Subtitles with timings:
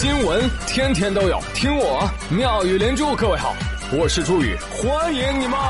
[0.00, 3.14] 新闻天天都有，听我妙语连珠。
[3.14, 3.54] 各位好，
[3.92, 5.60] 我是朱宇，欢迎你们！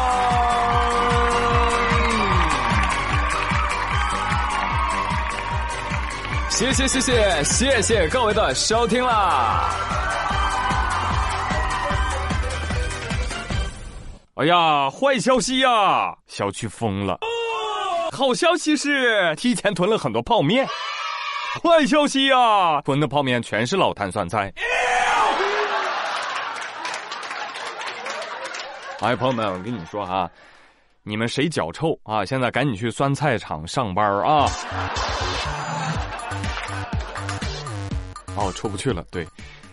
[6.49, 9.69] 谢谢谢谢谢谢各位的收听啦！
[14.35, 17.19] 哎呀，坏消息呀，小区封了。
[18.13, 20.69] 好消息是提前囤了很多泡面。
[21.63, 24.53] 坏消息呀，囤的泡面全是老坛酸菜。
[29.01, 30.31] 哎，朋友们，我跟你说哈，
[31.03, 32.25] 你们谁脚臭啊？
[32.25, 34.47] 现在赶紧去酸菜厂上班啊！
[38.37, 39.03] 哦，出不去了。
[39.11, 39.27] 对，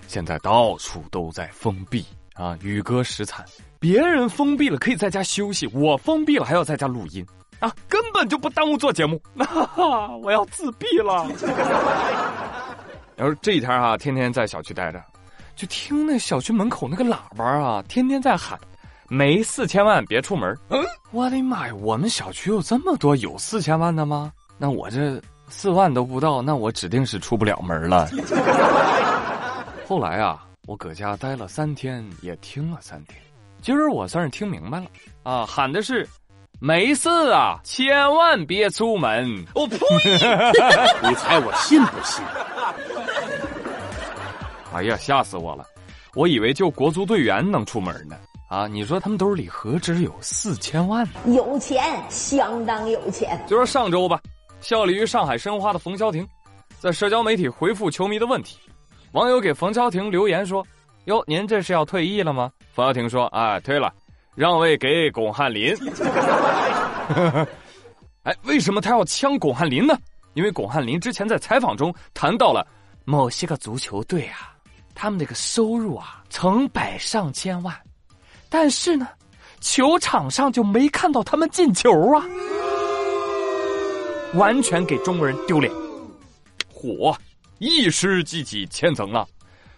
[0.08, 3.46] 现在到处都在封闭啊，宇哥实惨。
[3.80, 7.24] 别人封闭了可以在家休息，我封闭了还要在家录音。
[7.60, 9.22] 啊，根本就不耽误做节目。
[10.22, 11.28] 我要自闭了。
[13.16, 15.04] 然后这几天啊，天天在小区待着，
[15.56, 18.60] 就听那小区门口那个喇叭啊，天天在喊
[19.10, 24.32] ：“没四千万别出门。”嗯，我的妈呀，我们小区有这么多有四千万的吗？
[24.60, 28.08] 那我这四万都不到，那我指定是出不了门了。
[29.88, 33.20] 后来啊，我搁家待了三天，也听了三天，
[33.64, 34.86] 今儿我算是听明白了
[35.24, 36.08] 啊，喊的是。
[36.60, 39.46] 没事啊，千万别出门！
[39.54, 39.78] 我呸！
[41.08, 42.26] 你猜我信不信？
[44.74, 45.64] 哎呀，吓死我了！
[46.16, 48.16] 我以为就国足队员能出门呢。
[48.50, 51.12] 啊，你说他们兜里何止有四千万呢？
[51.28, 53.40] 有钱，相当有钱。
[53.46, 54.20] 就说上周吧，
[54.60, 56.28] 效力于上海申花的冯潇霆，
[56.80, 58.58] 在社交媒体回复球迷的问题，
[59.12, 60.66] 网友给冯潇霆留言说
[61.06, 63.94] ：“哟，您这是要退役了吗？”冯潇霆说：“啊，退了。”
[64.38, 65.76] 让位给巩汉林。
[68.22, 69.98] 哎，为什么他要呛巩汉林呢？
[70.36, 72.64] 因为巩汉林之前在采访中谈到了
[73.04, 74.54] 某些个足球队啊，
[74.94, 77.76] 他们那个收入啊成百上千万，
[78.48, 79.08] 但是呢，
[79.60, 82.24] 球场上就没看到他们进球啊，
[84.36, 85.74] 完全给中国人丢脸。
[86.72, 87.18] 火，
[87.58, 89.28] 一时激起千层浪，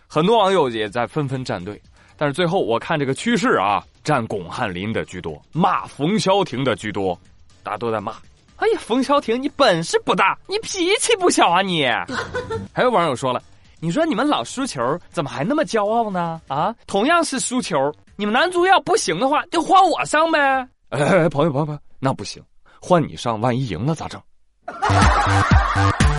[0.06, 1.81] 很多网友也在纷纷站队。
[2.19, 7.18] 但是最后我看这个趋势啊，站巩汉林的居多，骂冯潇霆的居多，
[7.63, 8.12] 大家都在骂。
[8.57, 11.85] 哎呀，冯潇霆，你本事不大，你脾气不小啊你！
[12.74, 13.41] 还有网友说了，
[13.80, 16.41] 你说你们老输球，怎么还那么骄傲呢？
[16.50, 17.78] 啊，同样是输球，
[18.18, 20.68] 你们男足要不行的话，就换我上呗。
[20.90, 22.44] 哎，朋友朋友朋友，那不行，
[22.81, 24.22] 换你上，万一赢了咋整？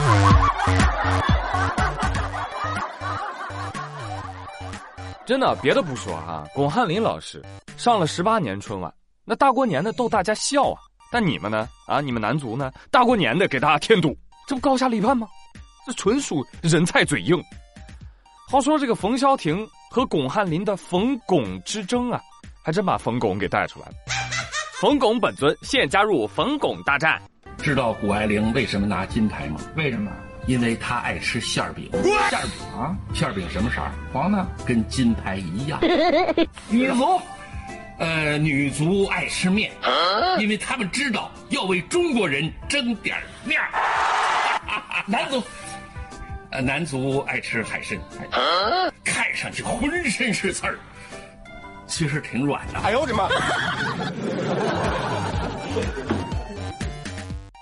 [5.31, 7.41] 真的，别的不说啊，巩汉林老师
[7.77, 8.93] 上了十八年春晚，
[9.25, 10.81] 那大过年的逗大家笑啊。
[11.09, 11.69] 但你们呢？
[11.87, 12.73] 啊，你们男足呢？
[12.91, 14.13] 大过年的给大家添堵，
[14.49, 15.29] 这不高下立判吗？
[15.87, 17.41] 这纯属人菜嘴硬。
[18.49, 22.21] 话说这个冯潇霆和巩汉林的冯巩之争啊，
[22.65, 23.93] 还真把冯巩给带出来了。
[24.81, 27.23] 冯巩本尊现加入冯巩大战。
[27.59, 29.61] 知道谷爱凌为什么拿金牌吗？
[29.77, 30.11] 为什么？
[30.47, 31.91] 因为他爱吃馅儿饼，
[32.31, 33.93] 馅儿饼啊，馅儿饼什么色儿？
[34.13, 35.79] 黄的，跟金牌一样。
[36.69, 37.21] 女足，
[37.99, 39.71] 呃，女足爱吃面，
[40.39, 43.69] 因为他们知道要为中国人争点面儿。
[45.07, 45.43] 男足，
[46.51, 47.99] 呃，男足爱吃海参，
[49.05, 50.79] 看上去浑身是刺儿，
[51.87, 52.79] 其实挺软的。
[52.81, 53.29] 哎呦我的妈！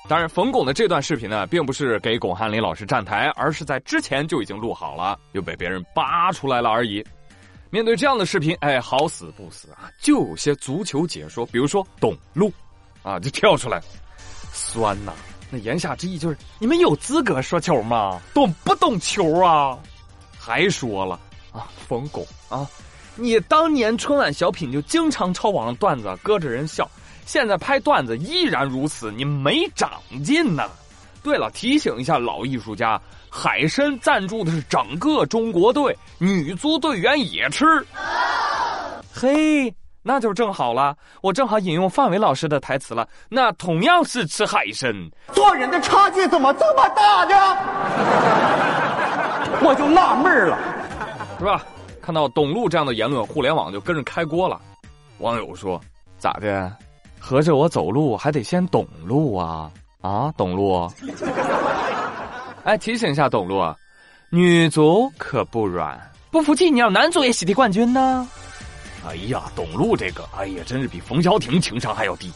[0.09, 7.05] 当然，冯巩的这段视频呢，并不是给巩汉林老师站台，而是在之前就已经录好了，又被别人扒出来了而已。
[7.69, 12.51] 面对这样的视频，哎，好死不死啊，就有些足球解说，比如说董路，
[13.03, 13.83] 啊，就跳出来，
[14.51, 15.13] 酸呐！
[15.51, 18.19] 那言下之意就是你们有资格说球吗？
[18.33, 19.79] 懂不懂球啊？
[20.39, 21.21] 还说了
[21.53, 22.67] 啊，冯巩啊，
[23.15, 26.91] 你当年春晚小品就经常抄网上段子，搁着人笑。
[27.29, 29.91] 现在拍段子依然如此，你没长
[30.25, 30.67] 进呐！
[31.23, 37.67] 对了，提醒一下老艺术家，海参赞助的是整个中国队，女足队员也吃。
[39.13, 39.71] 嘿，
[40.03, 43.07] 那就正好了，我正好引用范伟老师的台词了。
[43.29, 44.91] 那同样是吃海参，
[45.35, 47.37] 做人的差距怎么这么大呢？
[49.69, 50.59] 我就纳闷了，
[51.39, 51.63] 是吧？
[52.01, 54.59] 看到董路这样的言论，互联网就跟着开锅了。
[55.19, 55.79] 网友说
[56.17, 56.75] ：“咋的？”
[57.19, 59.71] 合着我走路还得先懂路啊
[60.01, 60.91] 啊，懂路！
[62.65, 63.63] 哎，提醒一下董路，
[64.31, 65.99] 女足可不软，
[66.31, 68.27] 不服气你让男足也喜提冠军呢。
[69.07, 72.33] 哎呀，董路这个，哎呀，真是比冯潇霆情商还要低。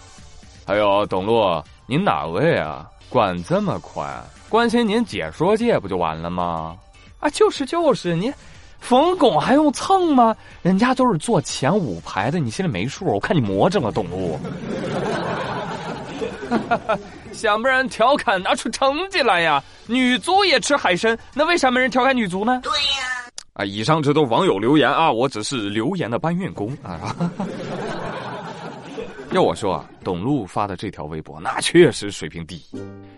[0.67, 2.88] 还有董路，您哪位啊？
[3.08, 4.23] 管这么宽？
[4.49, 6.76] 关心您解说界不就完了吗？
[7.20, 8.32] 啊，就是就是你。
[8.82, 10.37] 冯巩还用蹭吗？
[10.61, 13.06] 人家都是坐前五排的，你心里没数？
[13.06, 14.38] 我看你魔怔了，董路。
[17.32, 19.64] 想不让人调侃，拿出成绩来呀！
[19.87, 22.61] 女足也吃海参，那为啥没人调侃女足呢？
[22.62, 23.32] 对呀。
[23.55, 27.17] 啊，以上这都网友留言啊，我只是留言的搬运工啊。
[29.31, 32.62] 要我说啊，董路发的这条微博那确实水平低，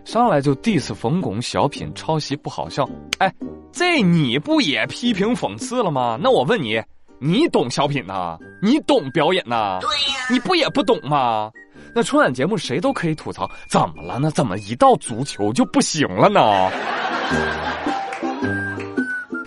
[0.04, 2.88] 上来就 diss 冯巩小品抄袭不好笑。
[3.18, 3.34] 哎，
[3.74, 6.16] 这你不也批评讽刺了吗？
[6.22, 6.80] 那我问你，
[7.18, 8.38] 你懂小品呐？
[8.62, 9.80] 你懂表演呐？
[9.80, 11.50] 对呀，你不也不懂吗？
[11.92, 14.30] 那春晚节目谁都可以吐槽，怎么了呢？
[14.30, 16.70] 怎么一到足球就不行了呢？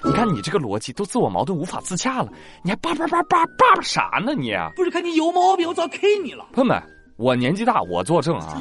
[0.03, 2.27] 你看你这个逻辑都自我矛盾无法自洽了，
[2.63, 4.51] 你还叭叭叭叭叭叭啥呢你？
[4.75, 6.45] 不是看你有毛病，我早 K 你了。
[6.51, 6.83] 朋友们，
[7.15, 8.59] 我年纪大，我作证啊。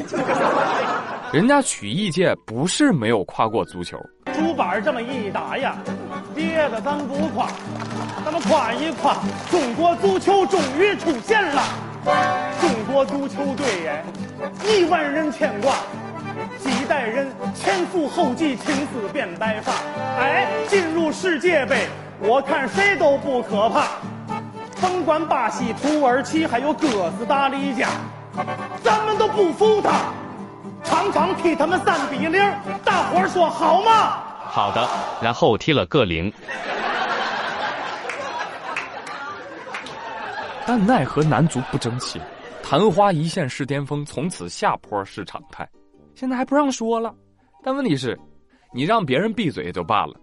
[1.32, 3.98] 人家曲艺界不是没有夸过足球。
[4.36, 5.74] 竹板这么一打呀，
[6.34, 7.48] 别的咱不夸，
[8.24, 9.16] 咱们夸一夸
[9.50, 11.62] 中国足球终于出现了。
[12.60, 14.04] 中国足球队耶，
[14.64, 15.74] 亿万人牵挂。
[16.58, 19.72] 几代人前赴后继，青丝变白发。
[20.20, 21.88] 哎，进入世界杯，
[22.20, 23.86] 我看谁都不可怕。
[24.80, 27.88] 甭管巴西、土耳其，还有哥斯达黎加，
[28.84, 30.12] 咱们都不服他。
[30.84, 32.40] 场场踢他们三比零，
[32.84, 34.18] 大伙儿说好吗？
[34.56, 34.88] 好的，
[35.20, 36.32] 然后踢了个零。
[40.66, 42.18] 但奈何男足不争气，
[42.62, 45.68] 昙花一现是巅峰，从此下坡是常态。
[46.14, 47.14] 现在还不让说了，
[47.62, 48.18] 但问题是，
[48.72, 50.14] 你让别人闭嘴也就罢了，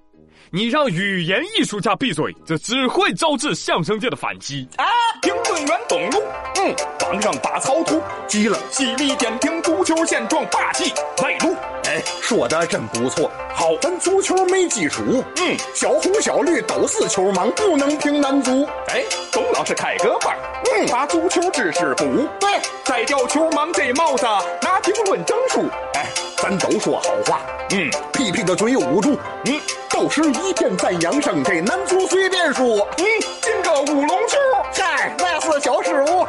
[0.50, 4.68] 你让语言艺术家闭嘴，这只会招致相声界的反击。
[4.78, 4.86] 啊！
[5.22, 6.18] 评论员董路，
[6.58, 10.92] 嗯，网上把草图，急了，犀利点评足球现状，霸气
[11.22, 11.56] 外露。
[11.94, 13.30] 哎，说的真不错。
[13.54, 18.68] 好，咱足球没基础，嗯，小红小绿都是球盲，不能评男足。
[18.88, 20.36] 哎，董老师开个班，
[20.74, 22.28] 嗯，把足球知识补。
[22.40, 22.50] 对，
[22.84, 24.26] 摘掉球盲这帽子，
[24.64, 25.66] 拿评论证书。
[25.94, 26.08] 哎，
[26.38, 29.16] 咱都说好话，嗯，屁屁的嘴捂住，
[29.46, 29.62] 嗯，
[29.92, 31.44] 都是一片赞扬声。
[31.44, 33.06] 这男足随便说，嗯，
[33.40, 34.40] 进个乌龙球，
[34.74, 36.26] 嗨，那是小失误。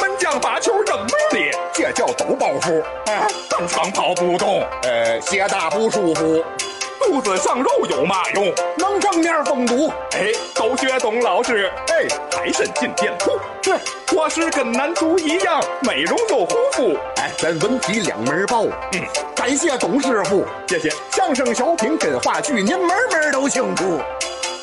[0.00, 1.06] 门将把球扔
[1.96, 2.82] 叫抖包袱。
[3.06, 6.44] 哎，当场跑不动，呃，鞋大不舒服。
[7.00, 8.52] 肚子上肉有嘛用？
[8.76, 9.90] 能正面封堵。
[10.12, 11.72] 哎，都学董老师。
[11.88, 12.06] 哎，
[12.36, 13.38] 海参进店铺。
[13.62, 13.74] 是，
[14.14, 16.98] 我是跟男足一样，美容又护肤。
[17.16, 18.64] 哎，咱文体两门报。
[18.64, 19.00] 嗯，
[19.34, 20.44] 感谢董师傅。
[20.68, 20.90] 谢谢。
[21.10, 23.98] 相声小品跟话剧，您门门都清楚。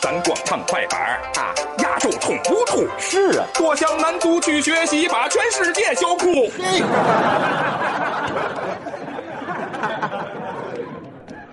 [0.01, 1.55] 咱光唱快板啊，
[2.03, 2.85] 亚洲通不通？
[2.99, 6.51] 是啊，多向南足去学习，把全世界笑哭。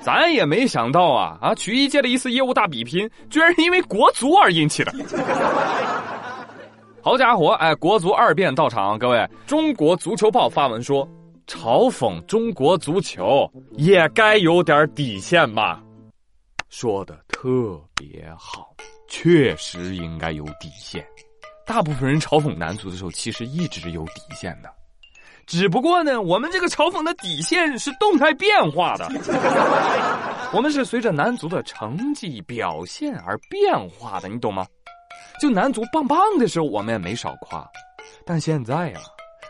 [0.00, 1.54] 咱也没想到啊啊！
[1.54, 4.92] 曲艺界的一次业务大比拼，居然是因为国足而引起的。
[7.02, 11.06] 好家伙，哎，国足二辩到场，各位，中国足球报发文说，
[11.46, 15.82] 嘲讽中国足球也该有点底线吧。
[16.70, 18.70] 说的特别好，
[19.08, 21.02] 确实应该有底线。
[21.64, 24.70] 大部分人嘲讽男足的时候，其实一直有底线的，
[25.46, 29.08] 只不过呢，我们这个嘲讽的底线是动态变化的。
[30.52, 34.66] 我们是随着男足的成绩表现而变化的，你懂吗？
[35.40, 37.66] 就男足棒棒的时候，我们也没少夸，
[38.26, 39.00] 但现在呀，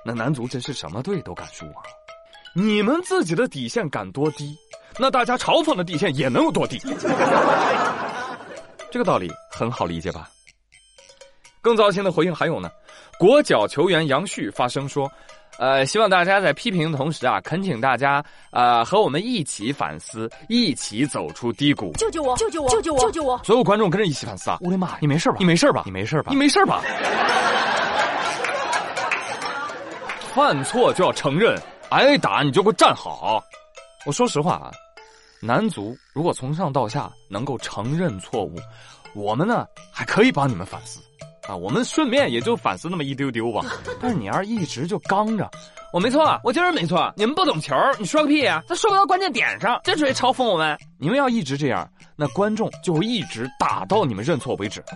[0.06, 1.82] 那男足真是什么队都敢输啊！
[2.54, 4.56] 你们自己的底线敢多低？
[5.00, 6.78] 那大家嘲讽的底线也能有多低？
[8.90, 10.28] 这个道理很好理解吧？
[11.62, 12.70] 更糟心的回应还有呢，
[13.18, 15.10] 国脚球员杨旭发声说
[15.58, 21.92] ：“呃，希望大家在批评的同时啊，恳请大家呃和我们一起反思，一起走出低谷。
[21.92, 22.36] 救救我！
[22.36, 22.68] 救救我！
[22.68, 23.00] 救救我！
[23.00, 23.40] 救救我！
[23.44, 24.58] 所有观众跟着一起反思啊！
[24.60, 25.36] 我的妈，你没事吧？
[25.38, 25.82] 你没事吧？
[25.86, 26.30] 你没事吧？
[26.30, 26.82] 你没事吧？
[30.34, 31.56] 犯错就要承认，
[31.90, 33.42] 挨打你就给我站好。”
[34.06, 34.70] 我说实话啊，
[35.42, 38.56] 男足如果从上到下能够承认错误，
[39.14, 41.00] 我们呢还可以帮你们反思，
[41.48, 43.64] 啊，我们顺便也就反思那么一丢丢吧。
[44.00, 45.50] 但是你要是一直就刚着，
[45.94, 48.62] 我没错，我就是没错，你们不懂球，你说个屁啊！
[48.68, 50.78] 他说不到关键点上，这属于嘲讽我们。
[50.98, 54.84] 你们要一直这样，那观众就会一直打到你们认错为止。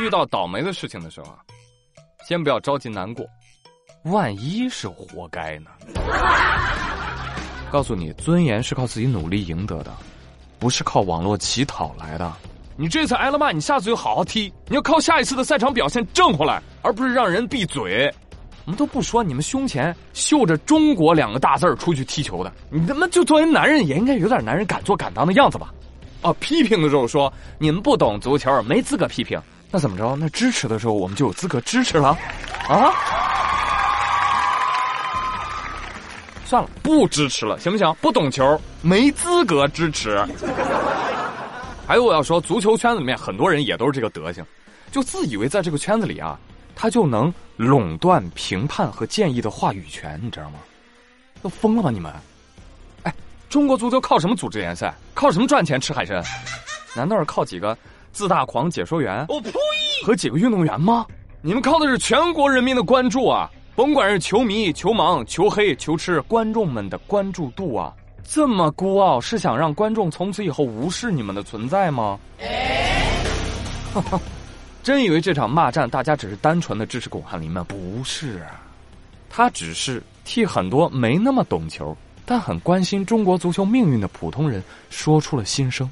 [0.00, 1.38] 遇到倒霉的事情的时候啊，
[2.26, 3.26] 先不要着急难过。
[4.06, 5.70] 万一是活该呢？
[7.70, 9.92] 告诉你，尊严是靠自己努力赢得的，
[10.58, 12.32] 不是靠网络乞讨来的。
[12.76, 14.52] 你这次挨了骂，你下次就好好踢。
[14.68, 18.12] 你要靠下一次的赛场表现挣回来，而不是让人闭嘴。
[18.64, 25.72] 我们都不说你们胸前绣着“中国”两个大字儿出去踢球的，你他妈就作为男人也应该有点男人敢做敢当的样子吧？
[26.22, 30.14] 啊，批评的时候说你们不懂足球，没资格批评，那怎么着？
[30.16, 32.16] 那支持的时候我们就有资格支持了？
[32.68, 32.92] 啊？
[36.46, 37.92] 算了，不支持了，行不行？
[38.00, 40.24] 不懂球，没资格支持。
[41.86, 44.44] 还有我要说，足球圈子里面很多人也都是这个德行，
[44.92, 46.38] 就自以为在这个圈子里啊。
[46.78, 50.58] 他就能垄断评判和建议的话语权，你知道吗？
[51.40, 52.12] 都疯了吧你们？
[53.04, 53.14] 哎，
[53.48, 54.94] 中国足球靠什么组织联赛？
[55.14, 56.22] 靠什么赚钱吃海参？
[56.94, 57.74] 难道是靠几个
[58.12, 59.24] 自大狂解说员？
[59.30, 59.52] 我呸！
[60.04, 61.06] 和几个运动员吗？
[61.40, 63.50] 你们靠的是全国人民的关注啊！
[63.76, 67.92] 甭管是球迷、球盲、球黑、球痴，观众们的关注度啊！
[68.24, 72.18] 这么孤傲，是想让观众从此以后无视你们的存在吗？
[73.92, 74.18] 哈哈。
[74.82, 77.66] 真以为这场骂战大家只是单纯的支持巩汉林吗？
[77.68, 78.62] 不是啊，
[79.28, 85.90] 他只是替很多没那么懂球但很关心中国足球命运的普通人说出了心声。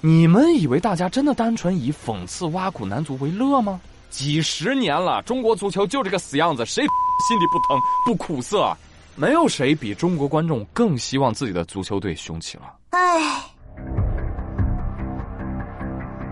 [0.00, 3.78] 你们以为大家真的单纯以讽刺挖苦男足为乐吗？
[4.12, 6.84] 几十年了，中国足球就这个死样子，谁
[7.26, 8.72] 心里不疼不苦涩？
[9.16, 12.76] 没有谁比中国观众更希望自己的足球队雄起了。
[12.90, 13.42] 唉。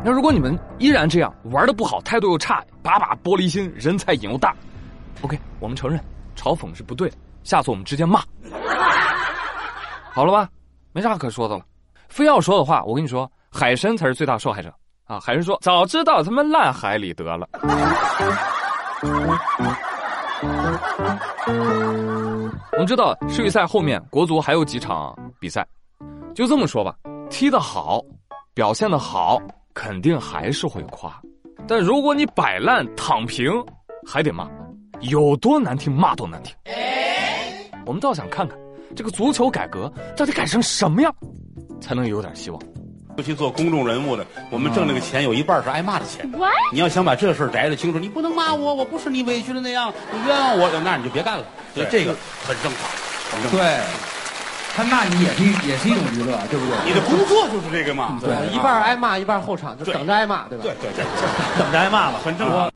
[0.05, 4.55] 那如果你们依然这样玩的不好，态度又差，把把玻璃心，人才瘾又大
[5.23, 5.99] ，OK，我们承认
[6.37, 8.23] 嘲讽是不对的，下次我们直接骂，
[10.13, 10.49] 好了吧？
[10.93, 11.65] 没啥可说的了。
[12.09, 14.73] 非要说的话，我跟你说，海参才是最大受害者
[15.11, 15.19] 啊！
[15.19, 17.49] 海参说：“早知道他妈烂海里得了。”
[22.73, 25.67] 我们知道世预赛后面国足还有几场比赛，
[26.33, 26.95] 就这么说吧，
[27.29, 28.01] 踢得好，
[28.55, 29.43] 表现的好。
[29.73, 31.21] 肯定还是会夸，
[31.67, 33.51] 但如果你摆烂躺平，
[34.07, 34.49] 还得骂，
[35.01, 36.55] 有多难听骂多难听。
[37.87, 38.59] 我们倒想看看，
[38.95, 41.15] 这个足球改革到底改成什么样，
[41.81, 42.61] 才能有点希望。
[43.17, 46.31] 尤其做公众人物的，我们挣这个钱有一半是挨骂的钱。
[46.73, 51.45] 你要想把这事儿摘得清楚，你不能骂我，我不是你委屈的那样，你冤枉我，那你就别干了。
[51.75, 52.15] 所以这个
[52.47, 52.81] 很正常，
[53.33, 53.61] 很正常。
[53.61, 53.81] 对。
[54.73, 56.77] 他骂你也是也是一种娱乐，对不对？
[56.87, 58.19] 你的工作就是这个嘛。
[58.21, 60.65] 对，一半挨骂，一半后场，就等着挨骂，对吧？
[60.65, 61.05] 对对对，
[61.59, 62.71] 等着挨骂吧，很正常。